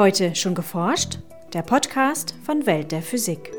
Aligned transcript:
Heute 0.00 0.34
schon 0.34 0.54
geforscht? 0.54 1.18
Der 1.52 1.60
Podcast 1.60 2.34
von 2.42 2.64
Welt 2.64 2.90
der 2.90 3.02
Physik. 3.02 3.52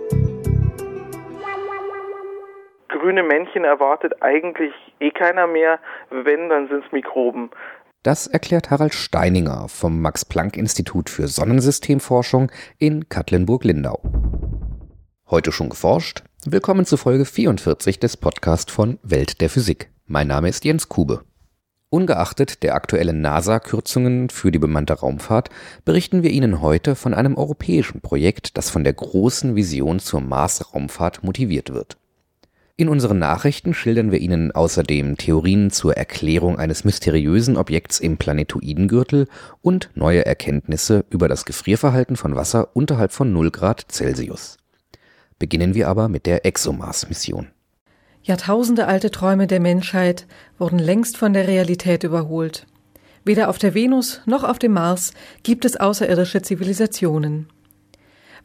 Grüne 2.87 3.21
Männchen 3.21 3.63
erwartet 3.63 4.23
eigentlich 4.23 4.73
eh 4.99 5.11
keiner 5.11 5.45
mehr. 5.45 5.79
Wenn, 6.09 6.49
dann 6.49 6.67
sind 6.67 6.83
es 6.83 6.91
Mikroben. 6.91 7.51
Das 8.01 8.25
erklärt 8.25 8.71
Harald 8.71 8.95
Steininger 8.95 9.67
vom 9.67 10.01
Max-Planck-Institut 10.01 11.11
für 11.11 11.27
Sonnensystemforschung 11.27 12.51
in 12.79 13.07
Katlenburg-Lindau. 13.07 14.01
Heute 15.29 15.51
schon 15.51 15.69
geforscht? 15.69 16.23
Willkommen 16.43 16.87
zu 16.87 16.97
Folge 16.97 17.25
44 17.25 17.99
des 17.99 18.17
Podcasts 18.17 18.73
von 18.73 18.97
Welt 19.03 19.41
der 19.41 19.51
Physik. 19.51 19.91
Mein 20.07 20.25
Name 20.25 20.49
ist 20.49 20.65
Jens 20.65 20.89
Kube. 20.89 21.21
Ungeachtet 21.93 22.63
der 22.63 22.75
aktuellen 22.75 23.19
NASA-Kürzungen 23.19 24.29
für 24.29 24.49
die 24.49 24.59
bemannte 24.59 24.93
Raumfahrt 24.93 25.49
berichten 25.83 26.23
wir 26.23 26.29
Ihnen 26.29 26.61
heute 26.61 26.95
von 26.95 27.13
einem 27.13 27.35
europäischen 27.35 27.99
Projekt, 27.99 28.55
das 28.55 28.69
von 28.69 28.85
der 28.85 28.93
großen 28.93 29.57
Vision 29.57 29.99
zur 29.99 30.21
Mars-Raumfahrt 30.21 31.21
motiviert 31.21 31.73
wird. 31.73 31.97
In 32.77 32.87
unseren 32.87 33.19
Nachrichten 33.19 33.73
schildern 33.73 34.09
wir 34.09 34.19
Ihnen 34.19 34.53
außerdem 34.53 35.17
Theorien 35.17 35.69
zur 35.69 35.97
Erklärung 35.97 36.57
eines 36.57 36.85
mysteriösen 36.85 37.57
Objekts 37.57 37.99
im 37.99 38.15
Planetoidengürtel 38.15 39.27
und 39.61 39.89
neue 39.93 40.25
Erkenntnisse 40.25 41.03
über 41.09 41.27
das 41.27 41.43
Gefrierverhalten 41.43 42.15
von 42.15 42.37
Wasser 42.37 42.69
unterhalb 42.73 43.11
von 43.11 43.33
0 43.33 43.51
Grad 43.51 43.91
Celsius. 43.91 44.55
Beginnen 45.39 45.75
wir 45.75 45.89
aber 45.89 46.07
mit 46.07 46.25
der 46.25 46.45
ExoMars-Mission. 46.45 47.49
Jahrtausendealte 48.23 49.09
Träume 49.09 49.47
der 49.47 49.59
Menschheit 49.59 50.27
wurden 50.59 50.77
längst 50.77 51.17
von 51.17 51.33
der 51.33 51.47
Realität 51.47 52.03
überholt. 52.03 52.67
Weder 53.23 53.49
auf 53.49 53.57
der 53.57 53.73
Venus 53.73 54.21
noch 54.25 54.43
auf 54.43 54.59
dem 54.59 54.73
Mars 54.73 55.13
gibt 55.43 55.65
es 55.65 55.79
außerirdische 55.79 56.41
Zivilisationen. 56.41 57.49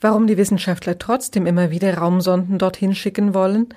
Warum 0.01 0.27
die 0.27 0.37
Wissenschaftler 0.37 0.99
trotzdem 0.99 1.47
immer 1.47 1.71
wieder 1.71 1.97
Raumsonden 1.97 2.59
dorthin 2.59 2.95
schicken 2.95 3.35
wollen, 3.35 3.69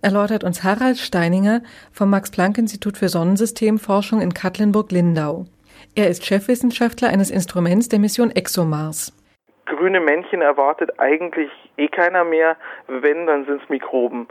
erläutert 0.00 0.44
uns 0.44 0.62
Harald 0.62 0.98
Steininger 0.98 1.62
vom 1.92 2.10
Max-Planck-Institut 2.10 2.96
für 2.96 3.08
Sonnensystemforschung 3.08 4.20
in 4.20 4.34
Katlenburg-Lindau. 4.34 5.46
Er 5.94 6.08
ist 6.08 6.24
Chefwissenschaftler 6.24 7.08
eines 7.08 7.30
Instruments 7.30 7.88
der 7.88 7.98
Mission 7.98 8.30
ExoMars. 8.30 9.12
Grüne 9.66 10.00
Männchen 10.00 10.40
erwartet 10.40 10.98
eigentlich 10.98 11.50
eh 11.76 11.88
keiner 11.88 12.24
mehr. 12.24 12.56
Wenn, 12.86 13.26
dann 13.26 13.44
sind 13.44 13.62
es 13.62 13.68
Mikroben. 13.68 14.26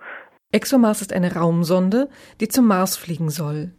ExoMars 0.54 1.02
ist 1.02 1.12
eine 1.12 1.36
Raumsonde, 1.36 2.10
die 2.40 2.48
zum 2.48 2.68
Mars 2.68 2.96
fliegen 2.96 3.30
soll. 3.30 3.72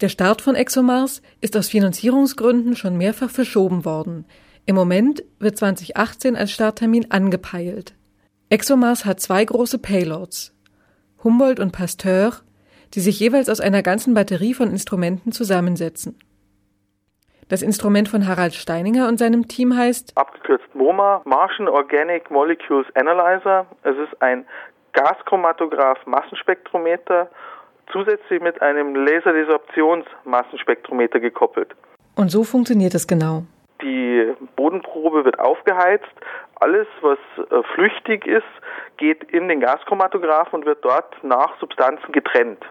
Der 0.00 0.08
Start 0.08 0.40
von 0.40 0.54
ExoMars 0.54 1.20
ist 1.42 1.54
aus 1.54 1.68
Finanzierungsgründen 1.68 2.76
schon 2.76 2.96
mehrfach 2.96 3.28
verschoben 3.28 3.84
worden. 3.84 4.24
Im 4.64 4.74
Moment 4.74 5.22
wird 5.38 5.58
2018 5.58 6.34
als 6.34 6.50
Starttermin 6.50 7.10
angepeilt. 7.10 7.94
ExoMars 8.48 9.04
hat 9.04 9.20
zwei 9.20 9.44
große 9.44 9.78
Payloads, 9.78 10.56
Humboldt 11.22 11.60
und 11.60 11.72
Pasteur, 11.72 12.32
die 12.94 13.00
sich 13.00 13.20
jeweils 13.20 13.50
aus 13.50 13.60
einer 13.60 13.82
ganzen 13.82 14.14
Batterie 14.14 14.54
von 14.54 14.70
Instrumenten 14.70 15.32
zusammensetzen. 15.32 16.18
Das 17.50 17.60
Instrument 17.60 18.08
von 18.08 18.26
Harald 18.26 18.54
Steininger 18.54 19.08
und 19.08 19.18
seinem 19.18 19.46
Team 19.46 19.76
heißt 19.76 20.16
abgekürzt 20.16 20.74
MoMA, 20.74 21.20
Martian 21.26 21.68
Organic 21.68 22.30
Molecules 22.30 22.86
Analyzer. 22.94 23.66
Es 23.82 23.96
ist 23.96 24.22
ein 24.22 24.46
Gaschromatograph-Massenspektrometer 24.92 27.28
zusätzlich 27.92 28.40
mit 28.40 28.62
einem 28.62 28.94
Laserdesorptionsmassenspektrometer 28.94 31.20
gekoppelt. 31.20 31.74
Und 32.16 32.30
so 32.30 32.44
funktioniert 32.44 32.94
es 32.94 33.06
genau. 33.06 33.42
Die 33.82 34.32
Bodenprobe 34.56 35.24
wird 35.24 35.38
aufgeheizt. 35.38 36.08
Alles, 36.56 36.88
was 37.00 37.18
äh, 37.38 37.62
flüchtig 37.74 38.26
ist, 38.26 38.42
geht 38.96 39.22
in 39.24 39.48
den 39.48 39.60
Gaschromatograph 39.60 40.52
und 40.52 40.66
wird 40.66 40.84
dort 40.84 41.22
nach 41.22 41.56
Substanzen 41.60 42.10
getrennt. 42.10 42.64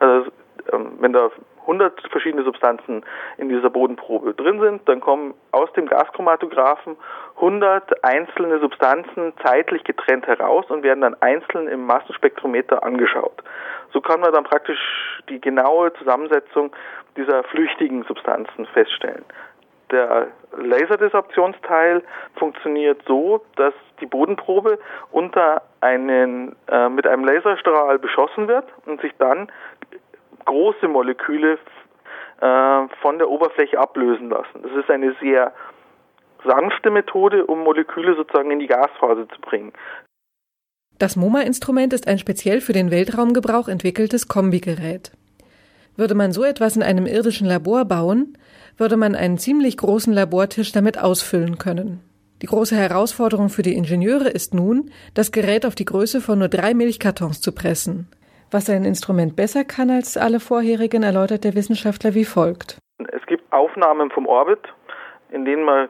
Also 0.00 0.32
ähm, 0.72 0.94
wenn 0.98 1.12
da 1.12 1.30
100 1.62 2.00
verschiedene 2.10 2.42
Substanzen 2.42 3.04
in 3.36 3.48
dieser 3.48 3.70
Bodenprobe 3.70 4.34
drin 4.34 4.60
sind, 4.60 4.88
dann 4.88 5.00
kommen 5.00 5.34
aus 5.52 5.72
dem 5.74 5.86
Gaschromatographen 5.86 6.96
100 7.36 8.04
einzelne 8.04 8.58
Substanzen 8.60 9.32
zeitlich 9.44 9.84
getrennt 9.84 10.26
heraus 10.26 10.66
und 10.68 10.82
werden 10.82 11.00
dann 11.00 11.16
einzeln 11.20 11.68
im 11.68 11.86
Massenspektrometer 11.86 12.82
angeschaut. 12.82 13.42
So 13.92 14.00
kann 14.00 14.20
man 14.20 14.32
dann 14.32 14.44
praktisch 14.44 14.78
die 15.28 15.40
genaue 15.40 15.92
Zusammensetzung 15.94 16.72
dieser 17.16 17.42
flüchtigen 17.44 18.04
Substanzen 18.04 18.66
feststellen. 18.66 19.24
Der 19.90 20.28
Laserdesorptionsteil 20.56 22.02
funktioniert 22.36 23.02
so, 23.06 23.42
dass 23.56 23.74
die 24.00 24.06
Bodenprobe 24.06 24.78
unter 25.10 25.62
einen, 25.80 26.54
äh, 26.68 26.88
mit 26.88 27.06
einem 27.06 27.24
Laserstrahl 27.24 27.98
beschossen 27.98 28.46
wird 28.46 28.66
und 28.86 29.00
sich 29.00 29.12
dann 29.18 29.50
große 30.44 30.88
Moleküle 30.88 31.58
äh, 32.40 32.88
von 33.02 33.18
der 33.18 33.28
Oberfläche 33.28 33.78
ablösen 33.78 34.30
lassen. 34.30 34.62
Das 34.62 34.72
ist 34.72 34.90
eine 34.90 35.14
sehr 35.20 35.52
sanfte 36.44 36.90
Methode, 36.90 37.46
um 37.46 37.60
Moleküle 37.60 38.16
sozusagen 38.16 38.50
in 38.50 38.60
die 38.60 38.66
Gasphase 38.66 39.28
zu 39.28 39.40
bringen. 39.40 39.72
Das 40.98 41.16
MoMA-Instrument 41.16 41.92
ist 41.92 42.08
ein 42.08 42.18
speziell 42.18 42.60
für 42.60 42.72
den 42.72 42.90
Weltraumgebrauch 42.90 43.68
entwickeltes 43.68 44.28
Kombigerät. 44.28 45.12
Würde 45.96 46.14
man 46.14 46.32
so 46.32 46.44
etwas 46.44 46.76
in 46.76 46.82
einem 46.82 47.06
irdischen 47.06 47.46
Labor 47.46 47.84
bauen, 47.84 48.36
würde 48.76 48.96
man 48.96 49.14
einen 49.14 49.38
ziemlich 49.38 49.76
großen 49.76 50.12
Labortisch 50.12 50.72
damit 50.72 50.98
ausfüllen 50.98 51.58
können. 51.58 52.00
Die 52.42 52.46
große 52.46 52.74
Herausforderung 52.74 53.50
für 53.50 53.62
die 53.62 53.74
Ingenieure 53.74 54.28
ist 54.28 54.54
nun, 54.54 54.90
das 55.12 55.32
Gerät 55.32 55.66
auf 55.66 55.74
die 55.74 55.84
Größe 55.84 56.20
von 56.20 56.38
nur 56.38 56.48
drei 56.48 56.72
Milchkartons 56.72 57.40
zu 57.42 57.52
pressen. 57.52 58.08
Was 58.52 58.68
ein 58.68 58.84
Instrument 58.84 59.36
besser 59.36 59.64
kann 59.64 59.90
als 59.90 60.16
alle 60.16 60.40
vorherigen, 60.40 61.04
erläutert 61.04 61.44
der 61.44 61.54
Wissenschaftler 61.54 62.14
wie 62.14 62.24
folgt. 62.24 62.78
Es 63.12 63.24
gibt 63.26 63.52
Aufnahmen 63.52 64.10
vom 64.10 64.26
Orbit, 64.26 64.60
in 65.30 65.44
denen 65.44 65.62
man 65.62 65.88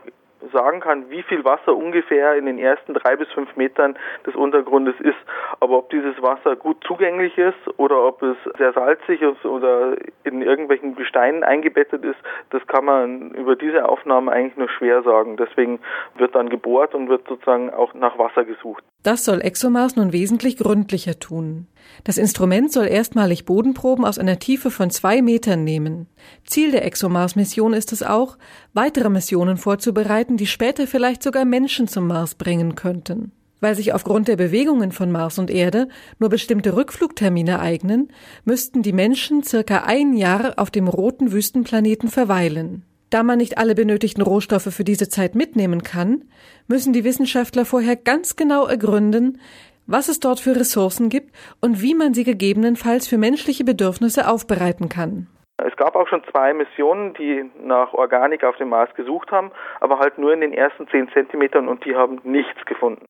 sagen 0.52 0.80
kann, 0.80 1.10
wie 1.10 1.22
viel 1.22 1.44
Wasser 1.44 1.76
ungefähr 1.76 2.34
in 2.34 2.46
den 2.46 2.58
ersten 2.58 2.94
drei 2.94 3.16
bis 3.16 3.28
fünf 3.28 3.54
Metern 3.56 3.96
des 4.26 4.34
Untergrundes 4.34 4.94
ist. 5.00 5.18
Aber 5.60 5.78
ob 5.78 5.90
dieses 5.90 6.20
Wasser 6.22 6.56
gut 6.56 6.82
zugänglich 6.86 7.36
ist 7.36 7.78
oder 7.78 8.02
ob 8.06 8.22
es 8.22 8.36
sehr 8.58 8.72
salzig 8.72 9.20
ist 9.22 9.44
oder 9.44 9.96
in 10.24 10.42
irgendwelchen 10.42 10.96
Gesteinen 10.96 11.44
eingebettet 11.44 12.04
ist, 12.04 12.18
das 12.50 12.66
kann 12.66 12.84
man 12.84 13.30
über 13.32 13.56
diese 13.56 13.88
Aufnahmen 13.88 14.28
eigentlich 14.28 14.56
nur 14.56 14.70
schwer 14.70 15.02
sagen. 15.02 15.36
Deswegen 15.36 15.80
wird 16.16 16.34
dann 16.34 16.48
gebohrt 16.48 16.94
und 16.94 17.08
wird 17.08 17.26
sozusagen 17.28 17.70
auch 17.70 17.94
nach 17.94 18.18
Wasser 18.18 18.44
gesucht. 18.44 18.82
Das 19.02 19.24
soll 19.24 19.40
ExoMars 19.42 19.96
nun 19.96 20.12
wesentlich 20.12 20.56
gründlicher 20.56 21.18
tun. 21.18 21.66
Das 22.04 22.18
Instrument 22.18 22.72
soll 22.72 22.86
erstmalig 22.86 23.44
Bodenproben 23.44 24.04
aus 24.04 24.18
einer 24.18 24.38
Tiefe 24.38 24.70
von 24.70 24.90
zwei 24.90 25.22
Metern 25.22 25.64
nehmen. 25.64 26.06
Ziel 26.44 26.70
der 26.70 26.84
ExoMars-Mission 26.84 27.72
ist 27.72 27.92
es 27.92 28.02
auch, 28.02 28.38
weitere 28.72 29.10
Missionen 29.10 29.56
vorzubereiten, 29.56 30.36
die 30.36 30.46
später 30.46 30.86
vielleicht 30.86 31.22
sogar 31.22 31.44
Menschen 31.44 31.88
zum 31.88 32.06
Mars 32.06 32.34
bringen 32.34 32.74
könnten. 32.74 33.32
Weil 33.60 33.74
sich 33.74 33.92
aufgrund 33.92 34.28
der 34.28 34.36
Bewegungen 34.36 34.90
von 34.90 35.12
Mars 35.12 35.38
und 35.38 35.50
Erde 35.50 35.88
nur 36.18 36.30
bestimmte 36.30 36.74
Rückflugtermine 36.76 37.60
eignen, 37.60 38.08
müssten 38.44 38.82
die 38.82 38.94
Menschen 38.94 39.42
circa 39.42 39.82
ein 39.84 40.14
Jahr 40.14 40.54
auf 40.56 40.70
dem 40.70 40.88
roten 40.88 41.32
Wüstenplaneten 41.32 42.08
verweilen. 42.08 42.84
Da 43.10 43.24
man 43.24 43.38
nicht 43.38 43.58
alle 43.58 43.74
benötigten 43.74 44.22
Rohstoffe 44.22 44.72
für 44.72 44.84
diese 44.84 45.08
Zeit 45.08 45.34
mitnehmen 45.34 45.82
kann, 45.82 46.24
müssen 46.68 46.92
die 46.92 47.02
Wissenschaftler 47.02 47.64
vorher 47.64 47.96
ganz 47.96 48.36
genau 48.36 48.66
ergründen, 48.66 49.40
was 49.90 50.08
es 50.08 50.20
dort 50.20 50.40
für 50.40 50.54
Ressourcen 50.54 51.08
gibt 51.08 51.34
und 51.60 51.82
wie 51.82 51.94
man 51.94 52.14
sie 52.14 52.24
gegebenenfalls 52.24 53.08
für 53.08 53.18
menschliche 53.18 53.64
Bedürfnisse 53.64 54.28
aufbereiten 54.28 54.88
kann. 54.88 55.26
Es 55.58 55.76
gab 55.76 55.94
auch 55.94 56.08
schon 56.08 56.22
zwei 56.30 56.54
Missionen, 56.54 57.12
die 57.14 57.44
nach 57.62 57.92
Organik 57.92 58.44
auf 58.44 58.56
dem 58.56 58.70
Mars 58.70 58.94
gesucht 58.94 59.30
haben, 59.30 59.50
aber 59.80 59.98
halt 59.98 60.16
nur 60.16 60.32
in 60.32 60.40
den 60.40 60.52
ersten 60.52 60.88
zehn 60.88 61.08
Zentimetern 61.12 61.68
und 61.68 61.84
die 61.84 61.94
haben 61.94 62.20
nichts 62.24 62.64
gefunden. 62.66 63.04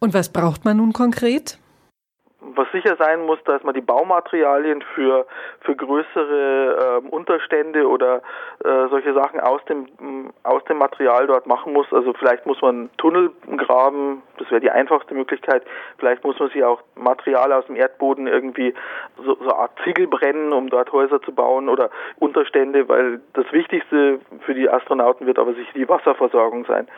Und 0.00 0.14
was 0.14 0.32
braucht 0.32 0.64
man 0.64 0.76
nun 0.76 0.92
konkret? 0.92 1.58
Was 2.58 2.66
sicher 2.72 2.96
sein 2.96 3.24
muss, 3.24 3.38
dass 3.44 3.62
man 3.62 3.72
die 3.72 3.80
Baumaterialien 3.80 4.82
für, 4.82 5.28
für 5.60 5.76
größere 5.76 7.02
äh, 7.04 7.08
Unterstände 7.08 7.86
oder 7.86 8.16
äh, 8.64 8.88
solche 8.90 9.14
Sachen 9.14 9.38
aus 9.38 9.64
dem, 9.66 9.86
aus 10.42 10.64
dem 10.64 10.78
Material 10.78 11.28
dort 11.28 11.46
machen 11.46 11.72
muss. 11.72 11.86
Also 11.92 12.12
vielleicht 12.14 12.46
muss 12.46 12.60
man 12.60 12.90
Tunnel 12.96 13.30
graben, 13.58 14.24
das 14.38 14.50
wäre 14.50 14.60
die 14.60 14.72
einfachste 14.72 15.14
Möglichkeit. 15.14 15.62
Vielleicht 15.98 16.24
muss 16.24 16.36
man 16.40 16.50
sich 16.50 16.64
auch 16.64 16.82
Material 16.96 17.52
aus 17.52 17.64
dem 17.66 17.76
Erdboden 17.76 18.26
irgendwie 18.26 18.74
so, 19.18 19.36
so 19.36 19.40
eine 19.42 19.54
Art 19.54 19.78
Ziegel 19.84 20.08
brennen, 20.08 20.52
um 20.52 20.68
dort 20.68 20.90
Häuser 20.90 21.22
zu 21.22 21.32
bauen 21.32 21.68
oder 21.68 21.90
Unterstände, 22.18 22.88
weil 22.88 23.20
das 23.34 23.46
Wichtigste 23.52 24.18
für 24.40 24.54
die 24.54 24.68
Astronauten 24.68 25.28
wird 25.28 25.38
aber 25.38 25.54
sicher 25.54 25.70
die 25.76 25.88
Wasserversorgung 25.88 26.64
sein 26.64 26.88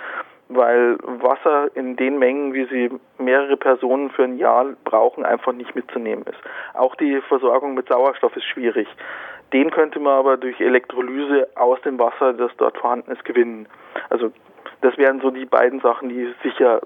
weil 0.50 0.98
Wasser 1.00 1.70
in 1.74 1.96
den 1.96 2.18
Mengen, 2.18 2.52
wie 2.52 2.66
sie 2.66 2.90
mehrere 3.18 3.56
Personen 3.56 4.10
für 4.10 4.24
ein 4.24 4.36
Jahr 4.36 4.66
brauchen, 4.84 5.24
einfach 5.24 5.52
nicht 5.52 5.74
mitzunehmen 5.74 6.24
ist. 6.26 6.38
Auch 6.74 6.94
die 6.96 7.20
Versorgung 7.28 7.74
mit 7.74 7.88
Sauerstoff 7.88 8.36
ist 8.36 8.44
schwierig. 8.44 8.88
Den 9.52 9.70
könnte 9.70 9.98
man 9.98 10.18
aber 10.18 10.36
durch 10.36 10.60
Elektrolyse 10.60 11.48
aus 11.56 11.80
dem 11.82 11.98
Wasser, 11.98 12.32
das 12.32 12.52
dort 12.56 12.76
vorhanden 12.76 13.10
ist, 13.10 13.24
gewinnen. 13.24 13.66
Also 14.08 14.30
Das 14.82 14.96
wären 14.96 15.20
so 15.20 15.30
die 15.30 15.44
beiden 15.46 15.80
Sachen, 15.80 16.08
die 16.08 16.32
sicher 16.42 16.80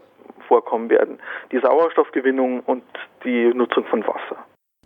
vorkommen 0.48 0.90
werden. 0.90 1.18
Die 1.52 1.58
Sauerstoffgewinnung 1.58 2.60
und 2.60 2.82
die 3.24 3.52
Nutzung 3.54 3.84
von 3.84 4.06
Wasser. 4.06 4.36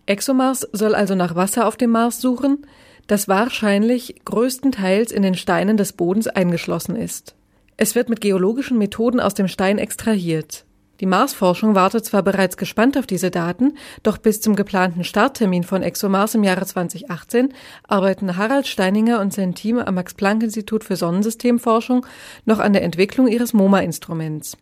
ExoMars 0.06 0.60
soll 0.72 0.94
also 0.94 1.14
nach 1.14 1.34
Wasser 1.34 1.66
auf 1.66 1.76
dem 1.76 1.90
Mars 1.90 2.20
suchen, 2.20 2.66
das 3.06 3.28
wahrscheinlich 3.28 4.24
größtenteils 4.24 5.12
in 5.12 5.22
den 5.22 5.34
Steinen 5.34 5.76
des 5.76 5.94
Bodens 5.94 6.28
eingeschlossen 6.28 6.96
ist. 6.96 7.37
Es 7.80 7.94
wird 7.94 8.08
mit 8.08 8.20
geologischen 8.20 8.76
Methoden 8.76 9.20
aus 9.20 9.34
dem 9.34 9.46
Stein 9.46 9.78
extrahiert. 9.78 10.64
Die 10.98 11.06
Marsforschung 11.06 11.76
wartet 11.76 12.04
zwar 12.04 12.24
bereits 12.24 12.56
gespannt 12.56 12.98
auf 12.98 13.06
diese 13.06 13.30
Daten, 13.30 13.76
doch 14.02 14.18
bis 14.18 14.40
zum 14.40 14.56
geplanten 14.56 15.04
Starttermin 15.04 15.62
von 15.62 15.84
ExoMars 15.84 16.34
im 16.34 16.42
Jahre 16.42 16.66
2018 16.66 17.54
arbeiten 17.86 18.36
Harald 18.36 18.66
Steininger 18.66 19.20
und 19.20 19.32
sein 19.32 19.54
Team 19.54 19.78
am 19.78 19.94
Max-Planck-Institut 19.94 20.82
für 20.82 20.96
Sonnensystemforschung 20.96 22.04
noch 22.44 22.58
an 22.58 22.72
der 22.72 22.82
Entwicklung 22.82 23.28
ihres 23.28 23.52
MOMA-Instruments. 23.52 24.56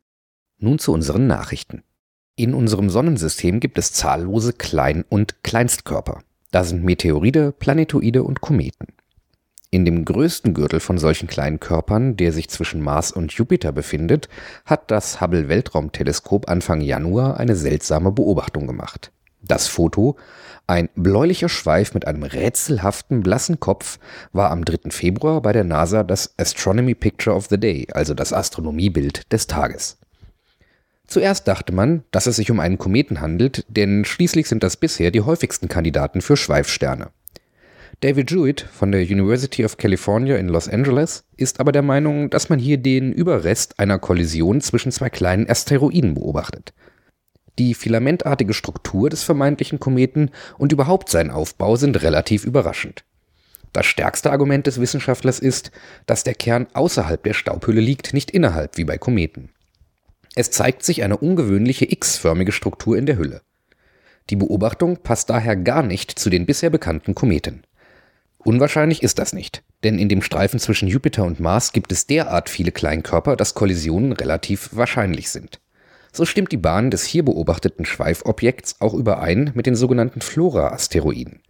Nun 0.59 0.79
zu 0.79 0.93
unseren 0.93 1.27
Nachrichten. 1.27 1.85
In 2.37 2.53
unserem 2.53 2.91
Sonnensystem 2.91 3.61
gibt 3.61 3.79
es 3.79 3.95
zahllose 3.95 4.53
Klein- 4.53 5.07
und 5.09 5.43
Kleinstkörper. 5.43 6.21
Da 6.51 6.65
sind 6.65 6.85
Meteoride, 6.85 7.53
Planetoide 7.53 8.23
und 8.23 8.43
Kometen. 8.43 8.89
In 9.77 9.85
dem 9.85 10.07
größten 10.07 10.55
Gürtel 10.55 10.81
von 10.81 10.97
solchen 10.97 11.29
kleinen 11.29 11.61
Körpern, 11.61 12.17
der 12.17 12.33
sich 12.33 12.49
zwischen 12.49 12.81
Mars 12.81 13.13
und 13.13 13.33
Jupiter 13.33 13.73
befindet, 13.73 14.31
hat 14.65 14.91
das 14.91 15.21
Hubble 15.21 15.51
Weltraumteleskop 15.51 16.49
Anfang 16.49 16.81
Januar 16.81 17.37
eine 17.37 17.57
seltsame 17.57 18.11
Beobachtung 18.11 18.67
gemacht. 18.67 19.13
Das 19.43 19.69
Foto, 19.69 20.17
ein 20.67 20.89
bläulicher 20.95 21.51
Schweif 21.51 21.93
mit 21.93 22.07
einem 22.07 22.23
rätselhaften 22.23 23.21
blassen 23.21 23.61
Kopf, 23.61 23.99
war 24.33 24.51
am 24.51 24.65
3. 24.65 24.91
Februar 24.91 25.43
bei 25.43 25.53
der 25.53 25.65
NASA 25.65 26.05
das 26.05 26.33
Astronomy 26.39 26.95
Picture 26.95 27.37
of 27.37 27.49
the 27.51 27.61
Day, 27.61 27.87
also 27.93 28.15
das 28.15 28.33
Astronomiebild 28.33 29.31
des 29.31 29.47
Tages. 29.47 29.99
Zuerst 31.07 31.49
dachte 31.49 31.75
man, 31.75 32.03
dass 32.13 32.27
es 32.27 32.37
sich 32.37 32.51
um 32.51 32.61
einen 32.61 32.79
Kometen 32.79 33.21
handelt, 33.21 33.67
denn 33.69 34.07
schließlich 34.07 34.49
sind 34.49 34.63
das 34.63 34.79
bisher 34.79 35.11
die 35.11 35.21
häufigsten 35.21 35.69
Kandidaten 35.69 36.23
für 36.23 36.39
Schweifsterne. 36.39 37.11
David 38.01 38.31
Jewett 38.31 38.61
von 38.61 38.93
der 38.93 39.01
University 39.01 39.65
of 39.65 39.79
California 39.79 40.37
in 40.37 40.49
Los 40.49 40.69
Angeles 40.69 41.25
ist 41.39 41.61
aber 41.61 41.73
der 41.73 41.81
Meinung, 41.81 42.29
dass 42.29 42.51
man 42.51 42.59
hier 42.59 42.77
den 42.77 43.11
Überrest 43.11 43.79
einer 43.79 43.99
Kollision 43.99 44.61
zwischen 44.61 44.93
zwei 44.93 45.09
kleinen 45.09 45.49
Asteroiden 45.49 46.13
beobachtet. 46.13 46.75
Die 47.59 47.73
filamentartige 47.73 48.53
Struktur 48.53 49.09
des 49.09 49.23
vermeintlichen 49.23 49.81
Kometen 49.81 50.31
und 50.59 50.73
überhaupt 50.73 51.09
sein 51.09 51.31
Aufbau 51.31 51.77
sind 51.77 52.03
relativ 52.03 52.45
überraschend. 52.45 53.05
Das 53.73 53.87
stärkste 53.87 54.31
Argument 54.31 54.67
des 54.67 54.79
Wissenschaftlers 54.79 55.39
ist, 55.39 55.71
dass 56.05 56.23
der 56.23 56.35
Kern 56.35 56.67
außerhalb 56.75 57.23
der 57.23 57.33
Staubhülle 57.33 57.81
liegt, 57.81 58.13
nicht 58.13 58.31
innerhalb 58.31 58.77
wie 58.77 58.85
bei 58.85 58.99
Kometen. 58.99 59.49
Es 60.35 60.51
zeigt 60.51 60.83
sich 60.83 61.03
eine 61.03 61.17
ungewöhnliche 61.17 61.91
X-förmige 61.91 62.53
Struktur 62.53 62.99
in 62.99 63.07
der 63.07 63.17
Hülle. 63.17 63.41
Die 64.29 64.37
Beobachtung 64.37 64.99
passt 64.99 65.31
daher 65.31 65.57
gar 65.57 65.83
nicht 65.83 66.19
zu 66.19 66.29
den 66.29 66.45
bisher 66.45 66.69
bekannten 66.69 67.15
Kometen. 67.15 67.63
Unwahrscheinlich 68.47 69.03
ist 69.03 69.19
das 69.19 69.33
nicht, 69.33 69.65
denn 69.83 69.99
in 69.99 70.09
dem 70.09 70.23
Streifen 70.23 70.61
zwischen 70.61 70.87
Jupiter 70.87 71.25
und 71.25 71.41
Mars 71.41 71.73
gibt 71.73 71.91
es 71.91 72.07
derart 72.07 72.49
viele 72.49 72.71
Kleinkörper, 72.71 73.35
dass 73.35 73.55
Kollisionen 73.55 74.13
relativ 74.13 74.71
wahrscheinlich 74.71 75.31
sind. 75.31 75.59
So 76.13 76.25
stimmt 76.25 76.53
die 76.53 76.57
Bahn 76.57 76.93
des 76.93 77.05
hier 77.05 77.25
beobachteten 77.25 77.85
Schweifobjekts 77.85 78.81
auch 78.81 78.95
überein 78.95 79.51
mit 79.55 79.67
den 79.67 79.75
sogenannten 79.75 80.21
Flora-Asteroiden. 80.21 81.41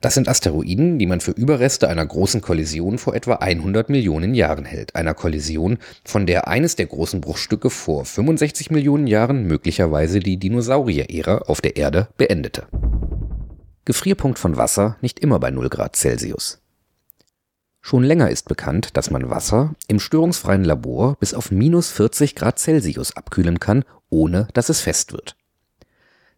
Das 0.00 0.14
sind 0.14 0.26
Asteroiden, 0.26 0.98
die 0.98 1.04
man 1.04 1.20
für 1.20 1.32
Überreste 1.32 1.86
einer 1.90 2.06
großen 2.06 2.40
Kollision 2.40 2.96
vor 2.96 3.14
etwa 3.14 3.34
100 3.34 3.90
Millionen 3.90 4.32
Jahren 4.32 4.64
hält. 4.64 4.96
Einer 4.96 5.12
Kollision, 5.12 5.76
von 6.02 6.24
der 6.24 6.48
eines 6.48 6.76
der 6.76 6.86
großen 6.86 7.20
Bruchstücke 7.20 7.68
vor 7.68 8.06
65 8.06 8.70
Millionen 8.70 9.06
Jahren 9.06 9.46
möglicherweise 9.46 10.20
die 10.20 10.38
Dinosaurier-Ära 10.38 11.42
auf 11.46 11.60
der 11.60 11.76
Erde 11.76 12.08
beendete. 12.16 12.66
Gefrierpunkt 13.88 14.38
von 14.38 14.58
Wasser 14.58 14.98
nicht 15.00 15.18
immer 15.18 15.40
bei 15.40 15.50
0 15.50 15.70
Grad 15.70 15.96
Celsius. 15.96 16.60
Schon 17.80 18.04
länger 18.04 18.28
ist 18.28 18.46
bekannt, 18.46 18.98
dass 18.98 19.10
man 19.10 19.30
Wasser 19.30 19.76
im 19.88 19.98
störungsfreien 19.98 20.62
Labor 20.62 21.16
bis 21.20 21.32
auf 21.32 21.50
minus 21.50 21.90
40 21.92 22.34
Grad 22.34 22.58
Celsius 22.58 23.16
abkühlen 23.16 23.60
kann, 23.60 23.86
ohne 24.10 24.46
dass 24.52 24.68
es 24.68 24.82
fest 24.82 25.14
wird. 25.14 25.36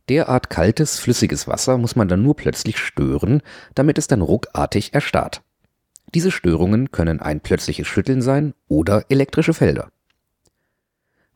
Derart 0.09 0.49
kaltes, 0.49 1.01
flüssiges 1.01 1.49
Wasser 1.49 1.77
muss 1.77 1.97
man 1.97 2.07
dann 2.07 2.23
nur 2.23 2.37
plötzlich 2.37 2.79
stören, 2.79 3.43
damit 3.75 3.99
es 3.99 4.07
dann 4.07 4.21
ruckartig 4.21 4.95
erstarrt. 4.95 5.43
Diese 6.15 6.31
Störungen 6.31 6.93
können 6.93 7.19
ein 7.19 7.41
plötzliches 7.41 7.89
Schütteln 7.89 8.23
sein 8.23 8.55
oder 8.69 9.07
elektrische 9.09 9.55
Felder. 9.55 9.91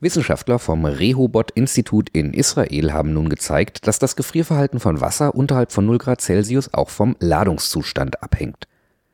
Wissenschaftler 0.04 0.60
vom 0.60 0.84
Rehobot-Institut 0.84 2.10
in 2.10 2.34
Israel 2.34 2.92
haben 2.92 3.12
nun 3.12 3.28
gezeigt, 3.28 3.88
dass 3.88 3.98
das 3.98 4.14
Gefrierverhalten 4.14 4.78
von 4.78 5.00
Wasser 5.00 5.34
unterhalb 5.34 5.72
von 5.72 5.86
0 5.86 5.98
Grad 5.98 6.20
Celsius 6.20 6.72
auch 6.72 6.90
vom 6.90 7.16
Ladungszustand 7.18 8.22
abhängt. 8.22 8.68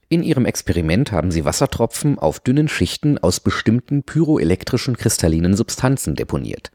In 0.08 0.25
ihrem 0.25 0.44
Experiment 0.44 1.12
haben 1.12 1.31
sie 1.31 1.44
Wassertropfen 1.44 2.19
auf 2.19 2.40
dünnen 2.40 2.69
Schichten 2.69 3.19
aus 3.19 3.38
bestimmten 3.38 4.02
pyroelektrischen 4.02 4.96
kristallinen 4.96 5.56
Substanzen 5.56 6.16
deponiert. 6.16 6.72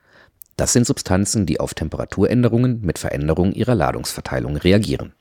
Das 0.56 0.72
sind 0.72 0.88
Substanzen, 0.88 1.46
die 1.46 1.60
auf 1.60 1.74
Temperaturänderungen 1.74 2.80
mit 2.82 2.98
Veränderung 2.98 3.52
ihrer 3.52 3.76
Ladungsverteilung 3.76 4.56
reagieren. 4.56 5.14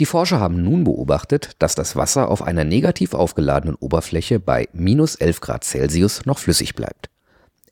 Die 0.00 0.06
Forscher 0.06 0.40
haben 0.40 0.62
nun 0.62 0.84
beobachtet, 0.84 1.50
dass 1.58 1.74
das 1.74 1.94
Wasser 1.94 2.30
auf 2.30 2.42
einer 2.42 2.64
negativ 2.64 3.12
aufgeladenen 3.12 3.76
Oberfläche 3.76 4.40
bei 4.40 4.68
minus 4.72 5.16
11 5.16 5.40
Grad 5.40 5.64
Celsius 5.64 6.24
noch 6.24 6.38
flüssig 6.38 6.74
bleibt 6.74 7.10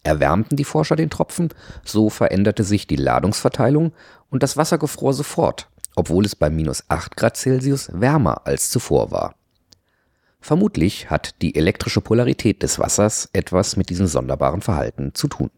erwärmten 0.02 0.56
die 0.56 0.64
Forscher 0.64 0.96
den 0.96 1.10
Tropfen, 1.10 1.48
so 1.84 2.10
veränderte 2.10 2.64
sich 2.64 2.86
die 2.86 2.96
Ladungsverteilung 2.96 3.92
und 4.30 4.42
das 4.42 4.56
Wasser 4.56 4.78
gefror 4.78 5.14
sofort, 5.14 5.68
obwohl 5.96 6.24
es 6.24 6.36
bei 6.36 6.50
minus 6.50 6.84
8 6.88 7.16
Grad 7.16 7.36
Celsius 7.36 7.90
wärmer 7.92 8.46
als 8.46 8.70
zuvor 8.70 9.10
war. 9.10 9.34
Vermutlich 10.40 11.08
hat 11.08 11.40
die 11.40 11.54
elektrische 11.54 12.00
Polarität 12.00 12.62
des 12.64 12.80
Wassers 12.80 13.28
etwas 13.32 13.76
mit 13.76 13.90
diesem 13.90 14.08
sonderbaren 14.08 14.60
Verhalten 14.60 15.14
zu 15.14 15.28
tun. 15.28 15.50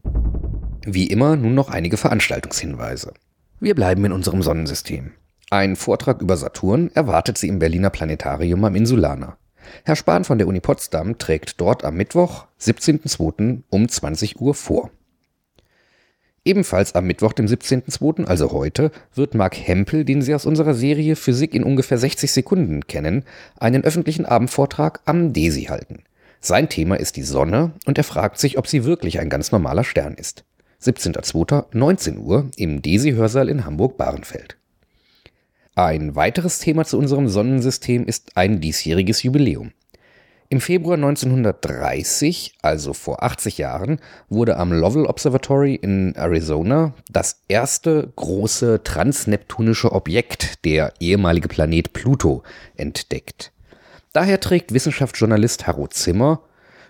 Wie 0.85 1.07
immer 1.07 1.37
nun 1.37 1.55
noch 1.55 1.71
einige 1.71 1.97
Veranstaltungshinweise. 1.97 3.15
Wir 3.61 3.75
bleiben 3.75 4.05
in 4.05 4.13
unserem 4.13 4.43
Sonnensystem. 4.43 5.13
Ein 5.49 5.77
Vortrag 5.77 6.21
über 6.21 6.37
Saturn 6.37 6.91
erwartet 6.95 7.39
Sie 7.39 7.49
im 7.49 7.59
Berliner 7.59 7.89
Planetarium 7.89 8.63
am 8.65 8.75
Insulaner. 8.75 9.39
Herr 9.85 9.97
Spahn 9.97 10.25
von 10.25 10.39
der 10.39 10.47
Uni 10.47 10.61
Potsdam 10.61 11.19
trägt 11.19 11.61
dort 11.61 11.85
am 11.85 11.97
Mittwoch, 11.97 12.47
17.02. 12.61 13.63
um 13.71 13.89
20 13.89 14.41
Uhr 14.41 14.55
vor. 14.55 14.91
Ebenfalls 16.45 16.95
am 16.95 17.07
Mittwoch, 17.07 17.33
dem 17.33 17.47
17.02., 17.47 18.27
also 18.27 18.53
heute, 18.53 18.91
wird 19.15 19.35
Marc 19.35 19.57
Hempel, 19.57 20.05
den 20.05 20.21
Sie 20.21 20.35
aus 20.35 20.45
unserer 20.45 20.75
Serie 20.75 21.17
Physik 21.17 21.55
in 21.55 21.65
ungefähr 21.65 21.97
60 21.97 22.31
Sekunden 22.31 22.87
kennen, 22.87 23.25
einen 23.57 23.83
öffentlichen 23.83 24.27
Abendvortrag 24.27 25.01
am 25.07 25.33
DESI 25.33 25.65
halten. 25.65 26.03
Sein 26.41 26.69
Thema 26.69 26.97
ist 26.97 27.17
die 27.17 27.23
Sonne 27.23 27.73
und 27.87 27.97
er 27.97 28.05
fragt 28.05 28.39
sich, 28.39 28.59
ob 28.59 28.67
sie 28.67 28.85
wirklich 28.85 29.19
ein 29.19 29.31
ganz 29.31 29.51
normaler 29.53 29.85
Stern 29.85 30.15
ist. 30.15 30.45
17.02. 30.83 31.65
19 31.73 32.19
Uhr 32.19 32.51
im 32.57 32.83
DESI-Hörsaal 32.83 33.49
in 33.49 33.65
Hamburg-Bahrenfeld. 33.65 34.59
Ein 35.77 36.15
weiteres 36.15 36.61
Thema 36.61 36.85
zu 36.85 36.99
unserem 36.99 37.29
Sonnensystem 37.29 38.07
ist 38.07 38.37
ein 38.37 38.61
diesjähriges 38.61 39.25
Jubiläum. 39.25 39.73
Im 40.49 40.61
Februar 40.61 40.95
1930, 40.95 42.59
also 42.63 42.93
vor 42.93 43.25
80 43.25 43.59
Jahren, 43.59 43.99
wurde 44.29 44.57
am 44.57 44.73
Lovell 44.73 45.07
Observatory 45.07 45.75
in 45.75 46.15
Arizona 46.15 46.95
das 47.11 47.43
erste 47.49 48.13
große 48.15 48.85
transneptunische 48.85 49.91
Objekt, 49.91 50.65
der 50.65 50.93
ehemalige 51.01 51.49
Planet 51.49 51.93
Pluto, 51.93 52.45
entdeckt. 52.77 53.51
Daher 54.13 54.39
trägt 54.39 54.73
Wissenschaftsjournalist 54.73 55.67
Harro 55.67 55.89
Zimmer 55.89 56.43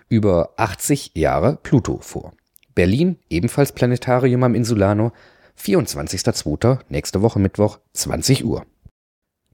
über 0.09 0.51
80 0.57 1.13
Jahre 1.15 1.57
Pluto 1.63 1.97
vor. 2.01 2.33
Berlin, 2.75 3.17
ebenfalls 3.31 3.71
Planetarium 3.71 4.43
am 4.43 4.53
Insulano, 4.53 5.11
24.02. 5.59 6.81
nächste 6.89 7.23
Woche 7.23 7.39
Mittwoch, 7.39 7.79
20 7.93 8.45
Uhr. 8.45 8.67